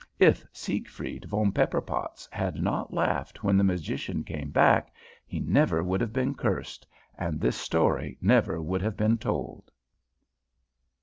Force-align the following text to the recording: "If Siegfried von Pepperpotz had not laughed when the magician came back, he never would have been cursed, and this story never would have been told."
"If 0.17 0.43
Siegfried 0.51 1.25
von 1.25 1.51
Pepperpotz 1.51 2.27
had 2.31 2.59
not 2.59 2.91
laughed 2.91 3.43
when 3.43 3.55
the 3.55 3.63
magician 3.63 4.23
came 4.23 4.49
back, 4.49 4.91
he 5.27 5.39
never 5.39 5.83
would 5.83 6.01
have 6.01 6.11
been 6.11 6.33
cursed, 6.33 6.87
and 7.19 7.39
this 7.39 7.55
story 7.55 8.17
never 8.19 8.59
would 8.59 8.81
have 8.81 8.97
been 8.97 9.19
told." 9.19 9.69